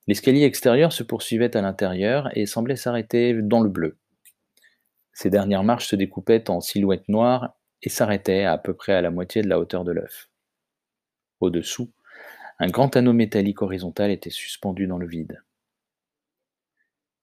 L'escalier 0.07 0.45
extérieur 0.45 0.93
se 0.93 1.03
poursuivait 1.03 1.57
à 1.57 1.63
l'intérieur 1.63 2.29
et 2.37 2.47
semblait 2.47 2.77
s'arrêter 2.77 3.35
dans 3.35 3.61
le 3.61 3.71
bleu. 3.71 3.97
Ces 5.13 5.31
dernières 5.31 5.65
marches 5.65 5.87
se 5.87 5.97
découpaient 5.97 6.51
en 6.51 6.61
silhouettes 6.61 7.09
noires 7.09 7.57
et 7.83 7.89
s'arrêtaient 7.89 8.45
à 8.45 8.59
peu 8.59 8.75
près 8.75 8.93
à 8.93 9.01
la 9.01 9.11
moitié 9.11 9.43
de 9.43 9.49
la 9.49 9.59
hauteur 9.59 9.85
de 9.85 9.93
l'œuf. 9.93 10.29
Au-dessous, 11.41 11.91
un 12.59 12.69
grand 12.69 12.97
anneau 12.97 13.13
métallique 13.13 13.63
horizontal 13.63 14.11
était 14.11 14.31
suspendu 14.31 14.87
dans 14.87 14.99
le 14.99 15.07
vide. 15.07 15.43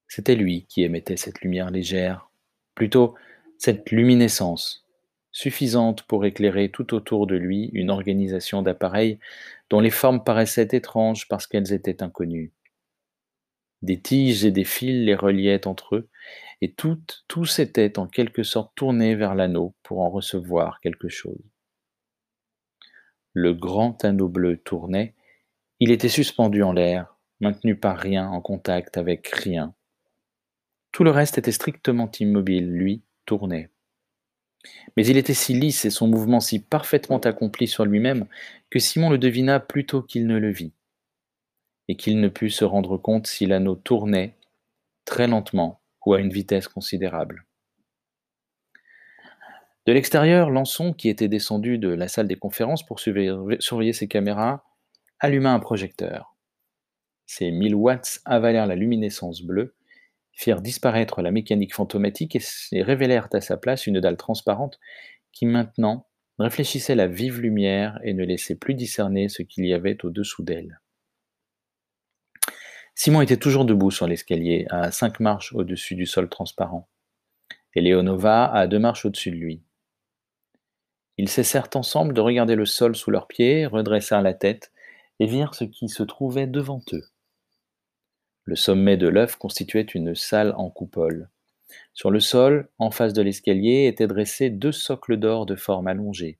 C'était 0.07 0.35
lui 0.35 0.65
qui 0.67 0.83
émettait 0.83 1.17
cette 1.17 1.41
lumière 1.41 1.71
légère, 1.71 2.29
plutôt 2.75 3.15
cette 3.57 3.91
luminescence, 3.91 4.85
suffisante 5.31 6.03
pour 6.03 6.25
éclairer 6.25 6.69
tout 6.69 6.93
autour 6.93 7.27
de 7.27 7.35
lui 7.35 7.69
une 7.73 7.89
organisation 7.89 8.61
d'appareils 8.61 9.19
dont 9.69 9.79
les 9.79 9.89
formes 9.89 10.23
paraissaient 10.23 10.67
étranges 10.71 11.27
parce 11.27 11.47
qu'elles 11.47 11.71
étaient 11.71 12.03
inconnues. 12.03 12.51
Des 13.81 13.99
tiges 13.99 14.45
et 14.45 14.51
des 14.51 14.63
fils 14.63 15.05
les 15.05 15.15
reliaient 15.15 15.67
entre 15.67 15.95
eux, 15.95 16.09
et 16.61 16.71
toutes, 16.71 17.23
tous 17.27 17.59
étaient 17.59 17.97
en 17.97 18.07
quelque 18.07 18.43
sorte 18.43 18.73
tournés 18.75 19.15
vers 19.15 19.33
l'anneau 19.33 19.73
pour 19.81 20.01
en 20.01 20.09
recevoir 20.09 20.79
quelque 20.81 21.09
chose. 21.09 21.41
Le 23.33 23.53
grand 23.53 24.03
anneau 24.05 24.27
bleu 24.27 24.57
tournait, 24.57 25.15
il 25.79 25.91
était 25.91 26.09
suspendu 26.09 26.61
en 26.61 26.73
l'air, 26.73 27.17
maintenu 27.39 27.75
par 27.75 27.97
rien 27.97 28.27
en 28.27 28.41
contact 28.41 28.97
avec 28.97 29.27
rien. 29.29 29.73
Tout 30.91 31.03
le 31.03 31.11
reste 31.11 31.37
était 31.37 31.51
strictement 31.51 32.11
immobile, 32.19 32.71
lui 32.71 33.01
tournait. 33.25 33.69
Mais 34.95 35.05
il 35.05 35.17
était 35.17 35.33
si 35.33 35.53
lisse 35.53 35.85
et 35.85 35.89
son 35.89 36.07
mouvement 36.07 36.39
si 36.39 36.59
parfaitement 36.59 37.19
accompli 37.19 37.67
sur 37.67 37.85
lui-même 37.85 38.27
que 38.69 38.77
Simon 38.77 39.09
le 39.09 39.17
devina 39.17 39.59
plutôt 39.59 40.03
qu'il 40.03 40.27
ne 40.27 40.37
le 40.37 40.51
vit, 40.51 40.73
et 41.91 41.95
qu'il 41.97 42.21
ne 42.21 42.29
put 42.29 42.49
se 42.49 42.63
rendre 42.63 42.97
compte 42.97 43.27
si 43.27 43.45
l'anneau 43.45 43.75
tournait 43.75 44.37
très 45.03 45.27
lentement 45.27 45.81
ou 46.05 46.13
à 46.13 46.21
une 46.21 46.31
vitesse 46.31 46.69
considérable. 46.69 47.45
De 49.85 49.91
l'extérieur, 49.91 50.51
Lançon, 50.51 50.93
qui 50.93 51.09
était 51.09 51.27
descendu 51.27 51.79
de 51.79 51.89
la 51.89 52.07
salle 52.07 52.29
des 52.29 52.37
conférences 52.37 52.85
pour 52.85 53.01
surveiller 53.01 53.91
ses 53.91 54.07
caméras, 54.07 54.63
alluma 55.19 55.51
un 55.51 55.59
projecteur. 55.59 56.37
Ses 57.25 57.51
mille 57.51 57.75
watts 57.75 58.21
avalèrent 58.23 58.67
la 58.67 58.75
luminescence 58.75 59.41
bleue 59.41 59.75
firent 60.31 60.61
disparaître 60.61 61.21
la 61.21 61.31
mécanique 61.31 61.75
fantomatique 61.75 62.37
et 62.71 62.83
révélèrent 62.83 63.27
à 63.33 63.41
sa 63.41 63.57
place 63.57 63.85
une 63.85 63.99
dalle 63.99 64.15
transparente 64.15 64.79
qui 65.33 65.45
maintenant 65.45 66.07
réfléchissait 66.39 66.95
la 66.95 67.07
vive 67.07 67.41
lumière 67.41 67.99
et 68.05 68.13
ne 68.13 68.23
laissait 68.23 68.55
plus 68.55 68.75
discerner 68.75 69.27
ce 69.27 69.41
qu'il 69.41 69.65
y 69.65 69.73
avait 69.73 70.05
au-dessous 70.05 70.41
d'elle. 70.41 70.80
Simon 72.95 73.21
était 73.21 73.37
toujours 73.37 73.65
debout 73.65 73.91
sur 73.91 74.07
l'escalier, 74.07 74.65
à 74.69 74.91
cinq 74.91 75.19
marches 75.19 75.53
au-dessus 75.53 75.95
du 75.95 76.05
sol 76.05 76.29
transparent, 76.29 76.87
et 77.73 77.81
Léonova 77.81 78.45
à 78.45 78.67
deux 78.67 78.79
marches 78.79 79.05
au-dessus 79.05 79.31
de 79.31 79.37
lui. 79.37 79.63
Ils 81.17 81.29
cessèrent 81.29 81.69
ensemble 81.75 82.13
de 82.13 82.21
regarder 82.21 82.55
le 82.55 82.65
sol 82.65 82.95
sous 82.95 83.11
leurs 83.11 83.27
pieds, 83.27 83.65
redressèrent 83.65 84.21
la 84.21 84.33
tête 84.33 84.71
et 85.19 85.25
virent 85.25 85.55
ce 85.55 85.63
qui 85.63 85.87
se 85.87 86.03
trouvait 86.03 86.47
devant 86.47 86.81
eux. 86.93 87.05
Le 88.43 88.55
sommet 88.55 88.97
de 88.97 89.07
l'œuf 89.07 89.35
constituait 89.35 89.81
une 89.81 90.15
salle 90.15 90.53
en 90.57 90.69
coupole. 90.69 91.29
Sur 91.93 92.11
le 92.11 92.19
sol, 92.19 92.69
en 92.79 92.91
face 92.91 93.13
de 93.13 93.21
l'escalier, 93.21 93.85
étaient 93.85 94.07
dressés 94.07 94.49
deux 94.49 94.71
socles 94.71 95.17
d'or 95.17 95.45
de 95.45 95.55
forme 95.55 95.87
allongée. 95.87 96.39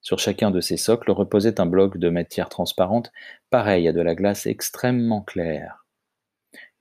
Sur 0.00 0.18
chacun 0.18 0.50
de 0.50 0.60
ces 0.60 0.76
socles 0.76 1.10
reposait 1.10 1.60
un 1.60 1.66
bloc 1.66 1.98
de 1.98 2.08
matière 2.08 2.48
transparente, 2.48 3.12
pareil 3.50 3.88
à 3.88 3.92
de 3.92 4.00
la 4.00 4.14
glace 4.14 4.46
extrêmement 4.46 5.22
claire. 5.22 5.84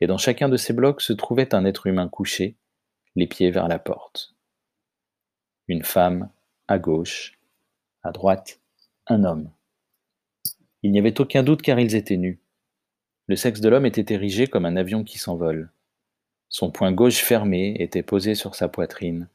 Et 0.02 0.08
dans 0.08 0.18
chacun 0.18 0.50
de 0.50 0.58
ces 0.58 0.74
blocs 0.74 1.02
se 1.02 1.14
trouvait 1.14 1.56
un 1.56 1.66
être 1.66 1.88
humain 1.88 2.08
couché, 2.08 2.56
les 3.16 3.28
pieds 3.28 3.52
vers 3.52 3.68
la 3.68 3.80
porte. 3.80 4.36
Une 5.68 5.84
femme 5.84 6.30
à 6.68 6.78
gauche, 6.78 7.40
à 8.04 8.12
droite, 8.12 8.60
un 9.08 9.24
homme. 9.24 9.50
Il 10.84 10.92
n'y 10.92 11.00
avait 11.00 11.20
aucun 11.20 11.44
doute 11.44 11.62
car 11.62 11.80
ils 11.80 11.96
étaient 11.96 12.18
nus. 12.18 12.40
Le 13.28 13.36
sexe 13.36 13.62
de 13.62 13.70
l'homme 13.70 13.88
était 13.88 14.14
érigé 14.14 14.48
comme 14.48 14.66
un 14.66 14.76
avion 14.76 15.04
qui 15.04 15.18
s'envole. 15.18 15.72
Son 16.50 16.70
poing 16.70 16.92
gauche 16.92 17.24
fermé 17.24 17.76
était 17.80 18.04
posé 18.04 18.36
sur 18.36 18.54
sa 18.54 18.68
poitrine. 18.68 19.28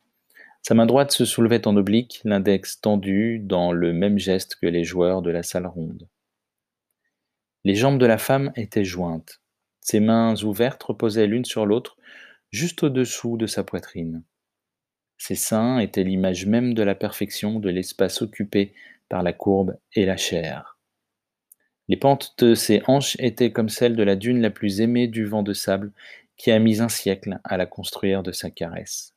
Sa 0.62 0.74
main 0.74 0.86
droite 0.86 1.12
se 1.12 1.24
soulevait 1.24 1.66
en 1.66 1.76
oblique, 1.76 2.20
l'index 2.24 2.80
tendu 2.80 3.38
dans 3.38 3.72
le 3.72 3.92
même 3.92 4.18
geste 4.18 4.56
que 4.56 4.66
les 4.66 4.84
joueurs 4.84 5.22
de 5.22 5.30
la 5.30 5.42
salle 5.42 5.66
ronde. 5.66 6.08
Les 7.64 7.74
jambes 7.74 7.98
de 7.98 8.06
la 8.06 8.18
femme 8.18 8.52
étaient 8.56 8.84
jointes. 8.84 9.40
Ses 9.80 10.00
mains 10.00 10.34
ouvertes 10.42 10.82
reposaient 10.82 11.26
l'une 11.26 11.44
sur 11.44 11.66
l'autre, 11.66 11.96
juste 12.50 12.82
au-dessous 12.82 13.36
de 13.36 13.46
sa 13.46 13.64
poitrine. 13.64 14.22
Ses 15.18 15.34
seins 15.34 15.78
étaient 15.78 16.04
l'image 16.04 16.46
même 16.46 16.74
de 16.74 16.82
la 16.82 16.94
perfection 16.94 17.60
de 17.60 17.68
l'espace 17.68 18.22
occupé 18.22 18.74
par 19.08 19.22
la 19.22 19.32
courbe 19.32 19.76
et 19.94 20.06
la 20.06 20.16
chair. 20.16 20.78
Les 21.88 21.96
pentes 21.96 22.34
de 22.38 22.54
ses 22.54 22.82
hanches 22.86 23.16
étaient 23.18 23.52
comme 23.52 23.68
celles 23.68 23.96
de 23.96 24.02
la 24.02 24.16
dune 24.16 24.40
la 24.40 24.50
plus 24.50 24.80
aimée 24.80 25.08
du 25.08 25.24
vent 25.24 25.42
de 25.42 25.52
sable 25.52 25.92
qui 26.36 26.50
a 26.50 26.58
mis 26.58 26.80
un 26.80 26.88
siècle 26.88 27.40
à 27.44 27.56
la 27.56 27.66
construire 27.66 28.22
de 28.22 28.32
sa 28.32 28.50
caresse. 28.50 29.14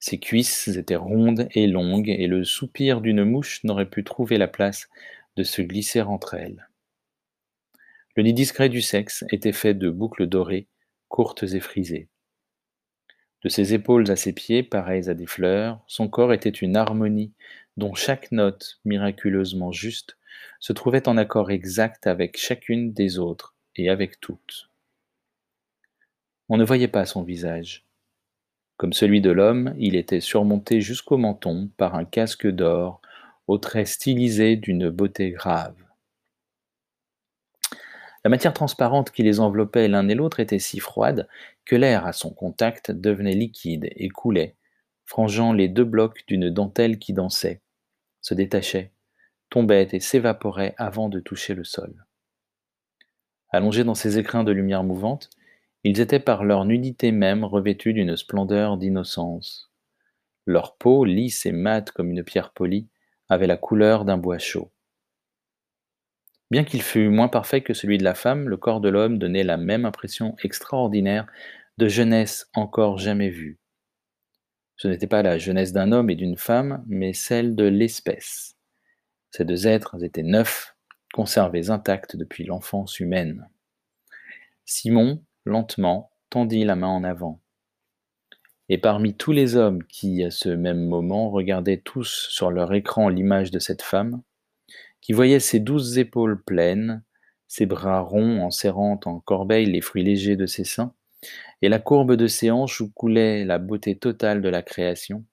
Ses 0.00 0.18
cuisses 0.18 0.68
étaient 0.68 0.96
rondes 0.96 1.46
et 1.52 1.66
longues, 1.66 2.08
et 2.08 2.26
le 2.26 2.42
soupir 2.42 3.02
d'une 3.02 3.22
mouche 3.22 3.62
n'aurait 3.64 3.88
pu 3.88 4.02
trouver 4.02 4.38
la 4.38 4.48
place 4.48 4.88
de 5.36 5.42
se 5.42 5.60
glisser 5.60 6.00
entre 6.00 6.34
elles. 6.34 6.68
Le 8.16 8.22
nid 8.22 8.32
discret 8.32 8.70
du 8.70 8.80
sexe 8.80 9.24
était 9.30 9.52
fait 9.52 9.74
de 9.74 9.90
boucles 9.90 10.26
dorées, 10.26 10.66
courtes 11.08 11.42
et 11.42 11.60
frisées. 11.60 12.08
De 13.42 13.48
ses 13.48 13.74
épaules 13.74 14.10
à 14.10 14.16
ses 14.16 14.32
pieds, 14.32 14.62
pareils 14.62 15.08
à 15.08 15.14
des 15.14 15.26
fleurs, 15.26 15.82
son 15.86 16.08
corps 16.08 16.32
était 16.32 16.48
une 16.48 16.76
harmonie 16.76 17.32
dont 17.76 17.94
chaque 17.94 18.32
note, 18.32 18.80
miraculeusement 18.84 19.70
juste, 19.70 20.16
se 20.60 20.72
trouvait 20.72 21.08
en 21.08 21.16
accord 21.16 21.50
exact 21.50 22.06
avec 22.06 22.38
chacune 22.38 22.92
des 22.92 23.18
autres 23.18 23.54
et 23.76 23.88
avec 23.90 24.20
toutes. 24.20 24.70
On 26.48 26.56
ne 26.56 26.64
voyait 26.64 26.88
pas 26.88 27.06
son 27.06 27.22
visage. 27.22 27.86
Comme 28.80 28.94
celui 28.94 29.20
de 29.20 29.30
l'homme, 29.30 29.74
il 29.76 29.94
était 29.94 30.20
surmonté 30.20 30.80
jusqu'au 30.80 31.18
menton 31.18 31.68
par 31.76 31.96
un 31.96 32.06
casque 32.06 32.46
d'or 32.46 33.02
aux 33.46 33.58
traits 33.58 33.86
stylisés 33.86 34.56
d'une 34.56 34.88
beauté 34.88 35.32
grave. 35.32 35.76
La 38.24 38.30
matière 38.30 38.54
transparente 38.54 39.10
qui 39.10 39.22
les 39.22 39.38
enveloppait 39.38 39.86
l'un 39.86 40.08
et 40.08 40.14
l'autre 40.14 40.40
était 40.40 40.58
si 40.58 40.80
froide 40.80 41.28
que 41.66 41.76
l'air 41.76 42.06
à 42.06 42.14
son 42.14 42.30
contact 42.30 42.90
devenait 42.90 43.34
liquide 43.34 43.86
et 43.96 44.08
coulait, 44.08 44.56
frangeant 45.04 45.52
les 45.52 45.68
deux 45.68 45.84
blocs 45.84 46.24
d'une 46.26 46.48
dentelle 46.48 46.98
qui 46.98 47.12
dansait, 47.12 47.60
se 48.22 48.32
détachait, 48.32 48.92
tombaient 49.50 49.88
et 49.92 50.00
s'évaporaient 50.00 50.74
avant 50.78 51.10
de 51.10 51.20
toucher 51.20 51.52
le 51.52 51.64
sol. 51.64 52.06
Allongés 53.50 53.84
dans 53.84 53.94
ces 53.94 54.16
écrins 54.16 54.42
de 54.42 54.52
lumière 54.52 54.84
mouvante, 54.84 55.28
ils 55.84 56.00
étaient 56.00 56.20
par 56.20 56.44
leur 56.44 56.64
nudité 56.64 57.12
même 57.12 57.44
revêtus 57.44 57.92
d'une 57.92 58.16
splendeur 58.16 58.76
d'innocence. 58.76 59.72
Leur 60.46 60.76
peau, 60.76 61.04
lisse 61.04 61.46
et 61.46 61.52
mate 61.52 61.90
comme 61.92 62.10
une 62.10 62.24
pierre 62.24 62.52
polie, 62.52 62.88
avait 63.28 63.46
la 63.46 63.56
couleur 63.56 64.04
d'un 64.04 64.18
bois 64.18 64.38
chaud. 64.38 64.70
Bien 66.50 66.64
qu'il 66.64 66.82
fût 66.82 67.08
moins 67.08 67.28
parfait 67.28 67.62
que 67.62 67.74
celui 67.74 67.96
de 67.96 68.04
la 68.04 68.14
femme, 68.14 68.48
le 68.48 68.56
corps 68.56 68.80
de 68.80 68.88
l'homme 68.88 69.18
donnait 69.18 69.44
la 69.44 69.56
même 69.56 69.84
impression 69.84 70.34
extraordinaire 70.42 71.26
de 71.78 71.86
jeunesse 71.86 72.50
encore 72.54 72.98
jamais 72.98 73.30
vue. 73.30 73.58
Ce 74.76 74.88
n'était 74.88 75.06
pas 75.06 75.22
la 75.22 75.38
jeunesse 75.38 75.72
d'un 75.72 75.92
homme 75.92 76.10
et 76.10 76.16
d'une 76.16 76.36
femme, 76.36 76.82
mais 76.88 77.12
celle 77.12 77.54
de 77.54 77.64
l'espèce. 77.64 78.56
Ces 79.30 79.44
deux 79.44 79.68
êtres 79.68 80.02
étaient 80.02 80.24
neufs, 80.24 80.74
conservés 81.12 81.70
intacts 81.70 82.16
depuis 82.16 82.44
l'enfance 82.44 82.98
humaine. 82.98 83.48
Simon, 84.64 85.22
lentement, 85.44 86.10
tendit 86.30 86.64
la 86.64 86.76
main 86.76 86.88
en 86.88 87.04
avant. 87.04 87.40
Et 88.68 88.78
parmi 88.78 89.14
tous 89.14 89.32
les 89.32 89.56
hommes 89.56 89.82
qui, 89.84 90.22
à 90.22 90.30
ce 90.30 90.48
même 90.48 90.86
moment, 90.86 91.30
regardaient 91.30 91.80
tous 91.84 92.28
sur 92.30 92.50
leur 92.50 92.72
écran 92.72 93.08
l'image 93.08 93.50
de 93.50 93.58
cette 93.58 93.82
femme, 93.82 94.22
qui 95.00 95.12
voyait 95.12 95.40
ses 95.40 95.58
douces 95.58 95.96
épaules 95.96 96.42
pleines, 96.42 97.02
ses 97.48 97.66
bras 97.66 98.00
ronds 98.00 98.42
en 98.42 98.50
serrant 98.50 99.00
en 99.06 99.18
corbeille 99.18 99.66
les 99.66 99.80
fruits 99.80 100.04
légers 100.04 100.36
de 100.36 100.46
ses 100.46 100.64
seins, 100.64 100.94
et 101.62 101.68
la 101.68 101.80
courbe 101.80 102.14
de 102.14 102.26
ses 102.26 102.50
hanches 102.50 102.80
où 102.80 102.90
coulait 102.90 103.44
la 103.44 103.58
beauté 103.58 103.98
totale 103.98 104.40
de 104.40 104.48
la 104.48 104.62
création, 104.62 105.24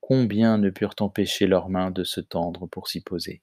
combien 0.00 0.58
ne 0.58 0.70
purent 0.70 0.94
empêcher 1.00 1.46
leurs 1.46 1.68
mains 1.68 1.90
de 1.90 2.04
se 2.04 2.20
tendre 2.20 2.66
pour 2.66 2.88
s'y 2.88 3.00
poser. 3.00 3.42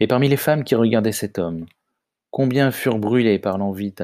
Et 0.00 0.06
parmi 0.06 0.28
les 0.28 0.36
femmes 0.36 0.64
qui 0.64 0.74
regardaient 0.74 1.12
cet 1.12 1.38
homme, 1.38 1.66
combien 2.34 2.72
furent 2.72 2.98
brûlées 2.98 3.38
par 3.38 3.58
l'envie 3.58 3.94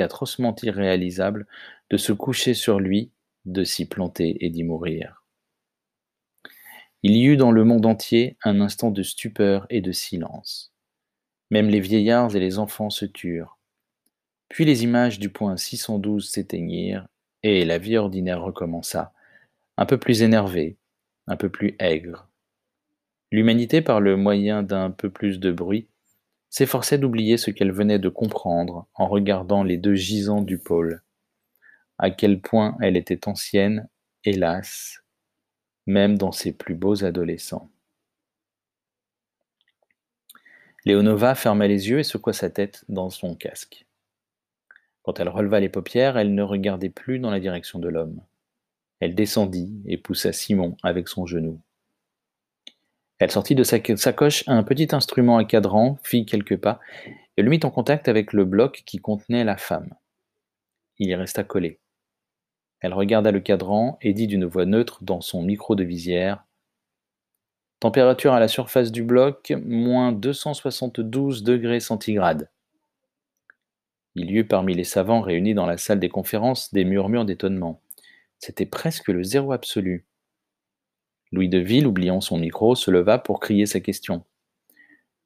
atrocement 0.00 0.56
irréalisable 0.60 1.46
de 1.90 1.96
se 1.98 2.12
coucher 2.12 2.52
sur 2.52 2.80
lui, 2.80 3.12
de 3.44 3.62
s'y 3.62 3.86
planter 3.86 4.44
et 4.44 4.50
d'y 4.50 4.64
mourir? 4.64 5.22
Il 7.04 7.12
y 7.12 7.26
eut 7.26 7.36
dans 7.36 7.52
le 7.52 7.62
monde 7.62 7.86
entier 7.86 8.36
un 8.42 8.60
instant 8.60 8.90
de 8.90 9.04
stupeur 9.04 9.66
et 9.70 9.82
de 9.82 9.92
silence. 9.92 10.72
Même 11.52 11.68
les 11.68 11.78
vieillards 11.78 12.34
et 12.34 12.40
les 12.40 12.58
enfants 12.58 12.90
se 12.90 13.04
turent. 13.04 13.56
Puis 14.48 14.64
les 14.64 14.82
images 14.82 15.20
du 15.20 15.28
point 15.28 15.56
612 15.56 16.28
s'éteignirent, 16.28 17.06
et 17.44 17.64
la 17.64 17.78
vie 17.78 17.96
ordinaire 17.96 18.42
recommença, 18.42 19.12
un 19.76 19.86
peu 19.86 19.96
plus 19.96 20.22
énervée, 20.22 20.76
un 21.28 21.36
peu 21.36 21.48
plus 21.48 21.76
aigre. 21.78 22.28
L'humanité, 23.30 23.80
par 23.80 24.00
le 24.00 24.16
moyen 24.16 24.64
d'un 24.64 24.90
peu 24.90 25.08
plus 25.08 25.38
de 25.38 25.52
bruit, 25.52 25.86
s'efforçait 26.50 26.98
d'oublier 26.98 27.36
ce 27.36 27.50
qu'elle 27.50 27.72
venait 27.72 27.98
de 27.98 28.08
comprendre 28.08 28.86
en 28.94 29.08
regardant 29.08 29.62
les 29.62 29.76
deux 29.76 29.94
gisants 29.94 30.42
du 30.42 30.58
pôle. 30.58 31.02
À 31.98 32.10
quel 32.10 32.40
point 32.40 32.76
elle 32.80 32.96
était 32.96 33.28
ancienne, 33.28 33.88
hélas, 34.24 35.02
même 35.86 36.18
dans 36.18 36.32
ses 36.32 36.52
plus 36.52 36.74
beaux 36.74 37.04
adolescents. 37.04 37.70
Léonova 40.84 41.34
ferma 41.34 41.66
les 41.68 41.88
yeux 41.88 41.98
et 41.98 42.04
secoua 42.04 42.32
sa 42.32 42.50
tête 42.50 42.84
dans 42.88 43.10
son 43.10 43.34
casque. 43.34 43.86
Quand 45.02 45.20
elle 45.20 45.28
releva 45.28 45.60
les 45.60 45.68
paupières, 45.68 46.16
elle 46.16 46.34
ne 46.34 46.42
regardait 46.42 46.90
plus 46.90 47.18
dans 47.18 47.30
la 47.30 47.40
direction 47.40 47.78
de 47.78 47.88
l'homme. 47.88 48.20
Elle 48.98 49.14
descendit 49.14 49.82
et 49.86 49.98
poussa 49.98 50.32
Simon 50.32 50.76
avec 50.82 51.08
son 51.08 51.26
genou. 51.26 51.60
Elle 53.20 53.30
sortit 53.30 53.54
de 53.54 53.62
sa 53.62 53.76
sacoche 53.96 54.44
un 54.46 54.62
petit 54.62 54.88
instrument 54.92 55.36
à 55.36 55.44
cadran, 55.44 55.98
fit 56.02 56.24
quelques 56.24 56.56
pas, 56.56 56.80
et 57.36 57.42
le 57.42 57.50
mit 57.50 57.60
en 57.62 57.70
contact 57.70 58.08
avec 58.08 58.32
le 58.32 58.46
bloc 58.46 58.82
qui 58.86 58.98
contenait 58.98 59.44
la 59.44 59.58
femme. 59.58 59.94
Il 60.98 61.10
y 61.10 61.14
resta 61.14 61.44
collé. 61.44 61.80
Elle 62.80 62.94
regarda 62.94 63.30
le 63.30 63.40
cadran 63.40 63.98
et 64.00 64.14
dit 64.14 64.26
d'une 64.26 64.46
voix 64.46 64.64
neutre 64.64 65.04
dans 65.04 65.20
son 65.20 65.42
micro 65.42 65.74
de 65.74 65.84
visière 65.84 66.44
Température 67.78 68.32
à 68.32 68.40
la 68.40 68.48
surface 68.48 68.90
du 68.90 69.02
bloc, 69.02 69.54
moins 69.64 70.12
272 70.12 71.42
degrés 71.42 71.80
centigrades. 71.80 72.50
Il 74.14 74.30
y 74.30 74.38
eut 74.38 74.46
parmi 74.46 74.74
les 74.74 74.84
savants 74.84 75.20
réunis 75.20 75.54
dans 75.54 75.66
la 75.66 75.78
salle 75.78 76.00
des 76.00 76.08
conférences 76.08 76.72
des 76.72 76.84
murmures 76.84 77.24
d'étonnement. 77.26 77.82
C'était 78.38 78.66
presque 78.66 79.08
le 79.08 79.22
zéro 79.22 79.52
absolu. 79.52 80.06
Louis 81.32 81.48
de 81.48 81.58
Ville, 81.58 81.86
oubliant 81.86 82.20
son 82.20 82.38
micro, 82.38 82.74
se 82.74 82.90
leva 82.90 83.18
pour 83.18 83.40
crier 83.40 83.66
sa 83.66 83.80
question. 83.80 84.24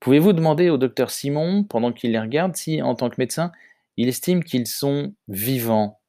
Pouvez-vous 0.00 0.34
demander 0.34 0.68
au 0.68 0.76
docteur 0.76 1.10
Simon, 1.10 1.64
pendant 1.64 1.92
qu'il 1.92 2.12
les 2.12 2.20
regarde, 2.20 2.56
si, 2.56 2.82
en 2.82 2.94
tant 2.94 3.08
que 3.08 3.16
médecin, 3.18 3.52
il 3.96 4.08
estime 4.08 4.44
qu'ils 4.44 4.66
sont 4.66 5.14
vivants? 5.28 6.00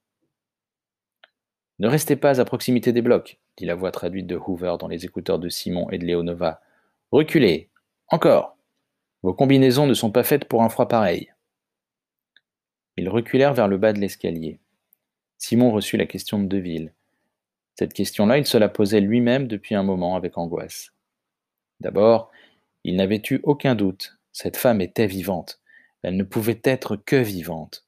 Ne 1.79 1.87
restez 1.87 2.15
pas 2.15 2.41
à 2.41 2.45
proximité 2.45 2.91
des 2.91 3.01
blocs, 3.01 3.39
dit 3.57 3.65
la 3.65 3.75
voix 3.75 3.91
traduite 3.91 4.27
de 4.27 4.35
Hoover 4.35 4.75
dans 4.79 4.87
les 4.87 5.05
écouteurs 5.05 5.39
de 5.39 5.49
Simon 5.49 5.89
et 5.91 5.97
de 5.97 6.05
Leonova. 6.05 6.61
Reculez. 7.11 7.69
Encore. 8.09 8.57
Vos 9.23 9.33
combinaisons 9.33 9.87
ne 9.87 9.93
sont 9.93 10.11
pas 10.11 10.23
faites 10.23 10.45
pour 10.45 10.63
un 10.63 10.69
froid 10.69 10.87
pareil. 10.87 11.31
Ils 12.97 13.09
reculèrent 13.09 13.53
vers 13.53 13.67
le 13.67 13.77
bas 13.77 13.93
de 13.93 13.99
l'escalier. 13.99 14.59
Simon 15.37 15.71
reçut 15.71 15.97
la 15.97 16.05
question 16.05 16.39
de 16.39 16.47
Deville. 16.47 16.93
Cette 17.75 17.93
question-là, 17.93 18.37
il 18.37 18.45
se 18.45 18.57
la 18.57 18.69
posait 18.69 19.01
lui-même 19.01 19.47
depuis 19.47 19.75
un 19.75 19.83
moment 19.83 20.15
avec 20.15 20.37
angoisse. 20.37 20.91
D'abord, 21.79 22.31
il 22.83 22.95
n'avait 22.95 23.21
eu 23.29 23.39
aucun 23.43 23.75
doute. 23.75 24.17
Cette 24.31 24.57
femme 24.57 24.81
était 24.81 25.07
vivante. 25.07 25.61
Elle 26.01 26.17
ne 26.17 26.23
pouvait 26.23 26.61
être 26.63 26.95
que 26.95 27.15
vivante. 27.15 27.85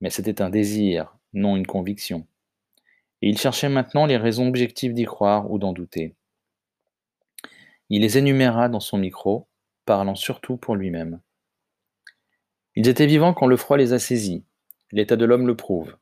Mais 0.00 0.10
c'était 0.10 0.42
un 0.42 0.50
désir, 0.50 1.16
non 1.32 1.56
une 1.56 1.66
conviction 1.66 2.26
et 3.22 3.28
il 3.28 3.38
cherchait 3.38 3.68
maintenant 3.68 4.06
les 4.06 4.16
raisons 4.16 4.48
objectives 4.48 4.92
d'y 4.92 5.04
croire 5.04 5.50
ou 5.50 5.58
d'en 5.58 5.72
douter. 5.72 6.14
Il 7.88 8.02
les 8.02 8.18
énuméra 8.18 8.68
dans 8.68 8.80
son 8.80 8.98
micro, 8.98 9.46
parlant 9.84 10.14
surtout 10.14 10.56
pour 10.56 10.76
lui-même. 10.76 11.20
Ils 12.74 12.88
étaient 12.88 13.06
vivants 13.06 13.32
quand 13.32 13.46
le 13.46 13.56
froid 13.56 13.76
les 13.76 13.92
a 13.92 13.98
saisis. 13.98 14.44
L'état 14.92 15.16
de 15.16 15.24
l'homme 15.24 15.46
le 15.46 15.56
prouve. 15.56 15.96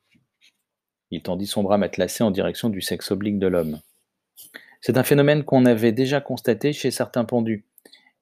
Il 1.14 1.22
tendit 1.22 1.46
son 1.46 1.62
bras 1.62 1.78
matelassé 1.78 2.24
en 2.24 2.32
direction 2.32 2.70
du 2.70 2.80
sexe 2.80 3.12
oblique 3.12 3.38
de 3.38 3.46
l'homme. 3.46 3.78
C'est 4.80 4.98
un 4.98 5.04
phénomène 5.04 5.44
qu'on 5.44 5.64
avait 5.64 5.92
déjà 5.92 6.20
constaté 6.20 6.72
chez 6.72 6.90
certains 6.90 7.24
pendus. 7.24 7.64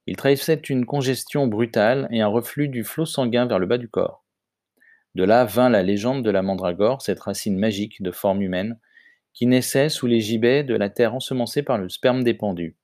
Il 0.06 0.16
trahissait 0.16 0.60
une 0.68 0.84
congestion 0.84 1.46
brutale 1.46 2.06
et 2.10 2.20
un 2.20 2.26
reflux 2.26 2.68
du 2.68 2.84
flot 2.84 3.06
sanguin 3.06 3.46
vers 3.46 3.58
le 3.58 3.64
bas 3.64 3.78
du 3.78 3.88
corps. 3.88 4.26
De 5.14 5.24
là 5.24 5.46
vint 5.46 5.70
la 5.70 5.82
légende 5.82 6.22
de 6.22 6.28
la 6.28 6.42
mandragore, 6.42 7.00
cette 7.00 7.20
racine 7.20 7.56
magique 7.56 8.02
de 8.02 8.10
forme 8.10 8.42
humaine, 8.42 8.78
qui 9.32 9.46
naissait 9.46 9.88
sous 9.88 10.06
les 10.06 10.20
gibets 10.20 10.62
de 10.62 10.74
la 10.74 10.90
terre 10.90 11.14
ensemencée 11.14 11.62
par 11.62 11.78
le 11.78 11.88
sperme 11.88 12.22
des 12.22 12.34
pendus. 12.34 12.76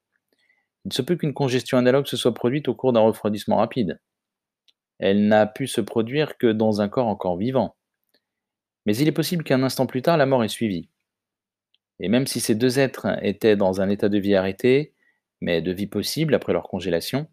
Il 0.87 0.93
se 0.95 1.03
peut 1.03 1.17
qu'une 1.17 1.35
congestion 1.35 1.77
analogue 1.77 2.07
se 2.07 2.17
soit 2.17 2.33
produite 2.33 2.69
au 2.69 2.75
cours 2.75 2.95
d'un 2.95 3.01
refroidissement 3.01 3.57
rapide. 3.57 4.01
Elle 5.01 5.29
n'a 5.29 5.47
pu 5.47 5.67
se 5.67 5.83
produire 5.83 6.39
que 6.39 6.47
dans 6.47 6.81
un 6.81 6.89
corps 6.89 7.09
encore 7.09 7.37
vivant. 7.37 7.77
Mais 8.87 8.97
il 8.97 9.09
est 9.09 9.13
possible 9.13 9.45
qu'un 9.45 9.63
instant 9.63 9.87
plus 9.87 10.03
tard, 10.03 10.17
la 10.17 10.27
mort 10.27 10.45
ait 10.45 10.49
suivi. 10.49 10.89
Et 12.01 12.09
même 12.09 12.27
si 12.27 12.41
ces 12.41 12.55
deux 12.55 12.79
êtres 12.79 13.07
étaient 13.23 13.57
dans 13.57 13.81
un 13.81 13.89
état 13.89 14.09
de 14.09 14.19
vie 14.19 14.35
arrêté, 14.35 14.95
mais 15.41 15.63
de 15.63 15.73
vie 15.73 15.87
possible 15.87 16.35
après 16.35 16.53
leur 16.53 16.69
congélation, 16.69 17.29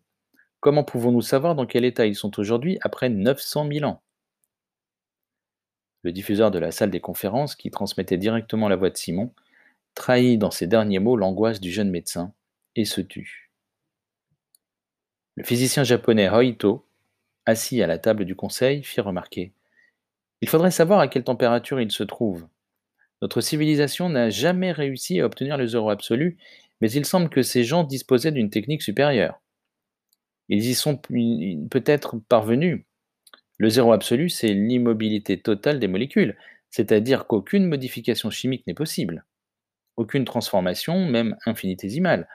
comment 0.59 0.83
pouvons-nous 0.83 1.21
savoir 1.21 1.55
dans 1.55 1.65
quel 1.65 1.85
état 1.85 2.05
ils 2.05 2.15
sont 2.15 2.39
aujourd'hui 2.39 2.77
après 2.81 3.09
900 3.09 3.69
000 3.71 3.85
ans? 3.85 4.01
Le 6.03 6.11
diffuseur 6.11 6.51
de 6.51 6.59
la 6.59 6.71
salle 6.71 6.91
des 6.91 7.01
conférences, 7.01 7.55
qui 7.55 7.71
transmettait 7.71 8.17
directement 8.17 8.69
la 8.69 8.75
voix 8.75 8.91
de 8.91 8.97
Simon, 8.97 9.33
trahit 9.95 10.37
dans 10.37 10.51
ses 10.51 10.67
derniers 10.67 10.99
mots 10.99 11.17
l'angoisse 11.17 11.59
du 11.59 11.71
jeune 11.71 11.89
médecin 11.89 12.33
et 12.75 12.85
se 12.85 13.01
tut. 13.01 13.51
Le 15.35 15.43
physicien 15.43 15.83
japonais 15.83 16.29
Hoito, 16.29 16.85
assis 17.45 17.81
à 17.81 17.87
la 17.87 17.97
table 17.97 18.25
du 18.25 18.35
conseil, 18.35 18.83
fit 18.83 19.01
remarquer 19.01 19.54
Il 20.41 20.49
faudrait 20.49 20.71
savoir 20.71 20.99
à 20.99 21.07
quelle 21.07 21.23
température 21.23 21.79
il 21.81 21.91
se 21.91 22.03
trouve. 22.03 22.47
Notre 23.21 23.41
civilisation 23.41 24.09
n'a 24.09 24.29
jamais 24.29 24.71
réussi 24.71 25.19
à 25.19 25.25
obtenir 25.25 25.57
le 25.57 25.67
zéro 25.67 25.89
absolu, 25.89 26.37
mais 26.81 26.91
il 26.91 27.05
semble 27.05 27.29
que 27.29 27.41
ces 27.41 27.63
gens 27.63 27.83
disposaient 27.83 28.31
d'une 28.31 28.49
technique 28.49 28.81
supérieure. 28.81 29.41
Ils 30.49 30.65
y 30.65 30.75
sont 30.75 30.97
peut-être 30.97 32.17
parvenus, 32.29 32.85
le 33.57 33.69
zéro 33.69 33.93
absolu, 33.93 34.29
c'est 34.29 34.53
l'immobilité 34.53 35.39
totale 35.39 35.79
des 35.79 35.87
molécules, 35.87 36.37
c'est-à-dire 36.69 37.25
qu'aucune 37.25 37.67
modification 37.67 38.29
chimique 38.29 38.67
n'est 38.67 38.73
possible, 38.73 39.25
aucune 39.95 40.25
transformation, 40.25 41.05
même 41.05 41.37
infinitésimale. 41.45 42.27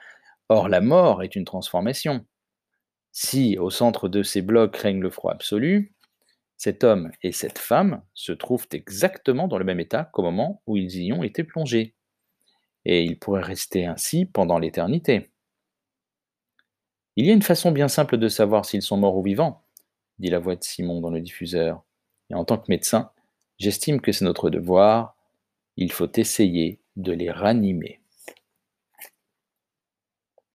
Or, 0.49 0.67
la 0.67 0.81
mort 0.81 1.21
est 1.21 1.35
une 1.35 1.45
transformation. 1.45 2.25
Si 3.11 3.57
au 3.59 3.69
centre 3.69 4.09
de 4.09 4.23
ces 4.23 4.41
blocs 4.41 4.75
règne 4.77 4.99
le 4.99 5.11
froid 5.11 5.33
absolu, 5.33 5.93
cet 6.61 6.83
homme 6.83 7.09
et 7.23 7.31
cette 7.31 7.57
femme 7.57 8.03
se 8.13 8.31
trouvent 8.31 8.67
exactement 8.71 9.47
dans 9.47 9.57
le 9.57 9.65
même 9.65 9.79
état 9.79 10.03
qu'au 10.03 10.21
moment 10.21 10.61
où 10.67 10.77
ils 10.77 10.95
y 10.95 11.11
ont 11.11 11.23
été 11.23 11.43
plongés. 11.43 11.95
Et 12.85 13.01
ils 13.03 13.17
pourraient 13.17 13.41
rester 13.41 13.87
ainsi 13.87 14.25
pendant 14.25 14.59
l'éternité. 14.59 15.31
Il 17.15 17.25
y 17.25 17.31
a 17.31 17.33
une 17.33 17.41
façon 17.41 17.71
bien 17.71 17.87
simple 17.87 18.19
de 18.19 18.27
savoir 18.27 18.65
s'ils 18.65 18.83
sont 18.83 18.97
morts 18.97 19.17
ou 19.17 19.23
vivants, 19.23 19.63
dit 20.19 20.29
la 20.29 20.37
voix 20.37 20.55
de 20.55 20.63
Simon 20.63 21.01
dans 21.01 21.09
le 21.09 21.19
diffuseur. 21.19 21.83
Et 22.29 22.35
en 22.35 22.45
tant 22.45 22.59
que 22.59 22.69
médecin, 22.69 23.09
j'estime 23.57 23.99
que 23.99 24.11
c'est 24.11 24.25
notre 24.25 24.51
devoir. 24.51 25.17
Il 25.77 25.91
faut 25.91 26.11
essayer 26.15 26.79
de 26.95 27.11
les 27.11 27.31
ranimer. 27.31 28.00